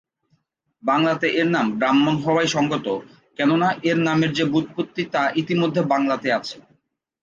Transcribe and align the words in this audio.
বাংলাতে 0.83 1.27
এর 1.39 1.47
নাম 1.47 1.65
ব্রাহ্মণ 1.79 2.15
হওয়াই 2.23 2.47
সঙ্গত, 2.47 2.85
কেননা 3.39 3.67
এর 3.83 3.97
নামের 4.07 4.31
যে 4.33 4.43
ব্যুৎপত্তি 4.45 5.03
তা 5.13 5.23
ইতিমধ্যে 5.41 5.81
বাংলাতে 5.91 6.27
আছে। 6.37 6.57